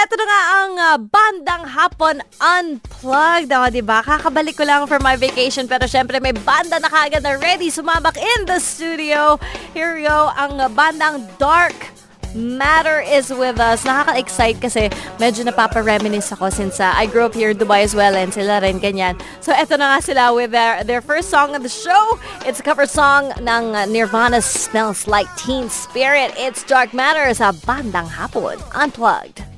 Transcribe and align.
Ito 0.00 0.16
na 0.16 0.24
nga 0.24 0.42
ang 0.48 0.72
uh, 0.80 0.96
Bandang 0.96 1.64
Hapon 1.76 2.24
Unplugged. 2.40 3.52
O, 3.52 3.68
diba? 3.68 4.00
Kakabalik 4.00 4.56
ko 4.56 4.64
lang 4.64 4.88
for 4.88 4.96
my 4.96 5.12
vacation 5.12 5.68
pero 5.68 5.84
syempre 5.84 6.16
may 6.24 6.32
banda 6.32 6.80
na 6.80 6.88
kagad 6.88 7.20
na 7.20 7.36
ready 7.36 7.68
sumabak 7.68 8.16
in 8.16 8.48
the 8.48 8.56
studio. 8.64 9.36
Here 9.76 10.00
we 10.00 10.08
go, 10.08 10.32
ang 10.32 10.56
uh, 10.56 10.72
bandang 10.72 11.28
Dark 11.36 11.76
Matter 12.32 13.04
is 13.04 13.28
with 13.28 13.60
us. 13.60 13.84
Nakaka-excite 13.84 14.56
kasi 14.64 14.88
medyo 15.20 15.44
napapa-reminisce 15.44 16.32
ako 16.32 16.48
since 16.48 16.80
uh, 16.80 16.96
I 16.96 17.04
grew 17.04 17.28
up 17.28 17.36
here 17.36 17.52
in 17.52 17.60
Dubai 17.60 17.84
as 17.84 17.92
well 17.92 18.16
and 18.16 18.32
sila 18.32 18.64
rin 18.64 18.80
ganyan. 18.80 19.20
So 19.44 19.52
eto 19.52 19.76
na 19.76 19.92
nga 19.92 20.00
sila 20.00 20.32
with 20.32 20.56
their, 20.56 20.80
their 20.80 21.04
first 21.04 21.28
song 21.28 21.52
of 21.52 21.60
the 21.60 21.68
show. 21.68 22.16
It's 22.48 22.56
a 22.56 22.64
cover 22.64 22.88
song 22.88 23.36
ng 23.36 23.64
uh, 23.76 23.84
Nirvana 23.84 24.40
Smells 24.40 25.04
Like 25.04 25.28
Teen 25.36 25.68
Spirit. 25.68 26.32
It's 26.40 26.64
Dark 26.64 26.96
Matter 26.96 27.28
sa 27.36 27.52
Bandang 27.52 28.08
Hapon 28.08 28.56
Unplugged. 28.72 29.49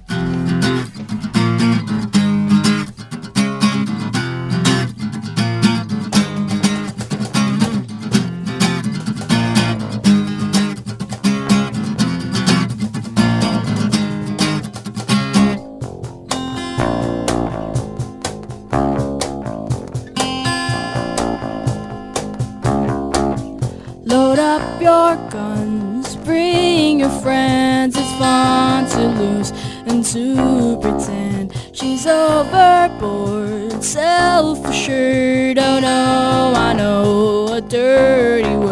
Your 24.80 25.16
guns, 25.30 26.16
bring 26.16 27.00
your 27.00 27.10
friends. 27.20 27.96
It's 27.96 28.12
fun 28.18 28.86
to 28.90 29.08
lose 29.20 29.50
and 29.86 30.04
to 30.06 30.78
pretend 30.80 31.52
she's 31.72 32.06
overboard, 32.06 33.82
self 33.82 34.64
assured. 34.66 35.58
Oh 35.58 35.80
no, 35.80 36.52
I 36.56 36.72
know 36.72 37.54
a 37.54 37.60
dirty 37.60 38.56
word. 38.56 38.71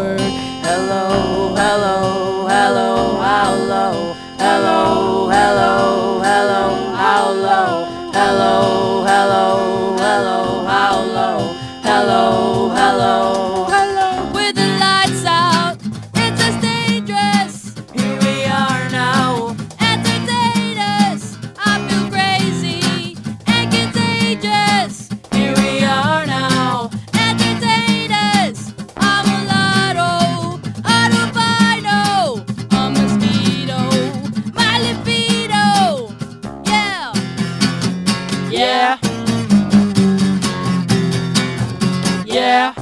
Yeah. 42.31 42.73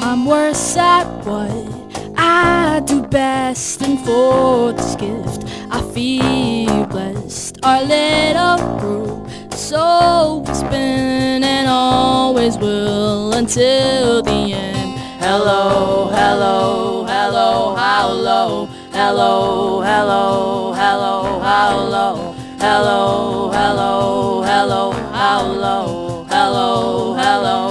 I'm 0.00 0.26
worse 0.26 0.76
at 0.76 1.06
what 1.24 1.50
I 2.18 2.82
do 2.84 3.00
best, 3.00 3.80
and 3.80 3.98
for 4.00 4.74
this 4.74 4.96
gift 4.96 5.44
I 5.70 5.80
feel 5.94 6.84
blessed. 6.84 7.58
Our 7.62 7.84
little 7.84 8.78
group 8.78 9.30
so 9.54 10.44
it's 10.46 10.62
been 10.64 11.42
and 11.42 11.68
always 11.68 12.58
will 12.58 13.32
until 13.32 14.22
the 14.22 14.52
end. 14.52 14.98
Hello, 15.20 16.10
hello, 16.12 17.04
hello, 17.06 17.74
how 17.76 18.10
low? 18.10 18.68
Hello, 18.98 19.80
hello, 19.80 20.72
hello, 20.72 21.38
how 21.38 21.76
low? 21.78 22.34
Hello, 22.58 23.48
hello, 23.52 24.42
hello, 24.42 24.90
how 25.12 25.42
low? 25.46 26.26
Hello, 26.28 27.14
hello 27.14 27.67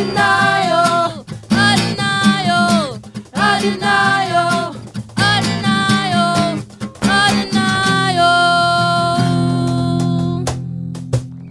a 0.00 0.02
denial, 0.02 1.28
a 1.52 1.76
denial, 1.76 2.96
a 3.36 3.48
denial, 3.60 4.72
a 5.20 5.30
denial, 5.44 6.56
a 7.04 7.20
denial. 7.36 8.32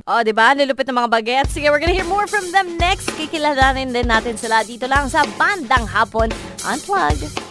O, 0.10 0.26
di 0.26 0.34
ba? 0.34 0.58
Lulupit 0.58 0.90
ng 0.90 0.98
mga 0.98 1.10
bagets. 1.14 1.54
Sige, 1.54 1.70
we're 1.70 1.78
gonna 1.78 1.94
hear 1.94 2.10
more 2.10 2.26
from 2.26 2.50
them 2.50 2.74
next. 2.82 3.14
Kikilalanin 3.14 3.94
din 3.94 4.10
natin 4.10 4.34
sila 4.34 4.66
dito 4.66 4.90
lang 4.90 5.06
sa 5.14 5.22
Bandang 5.38 5.86
Hapon 5.86 6.34
Unplugged. 6.66 7.49